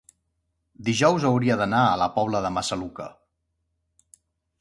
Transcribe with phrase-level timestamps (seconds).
[0.87, 3.07] dijous hauria d'anar a la Pobla de Massaluca.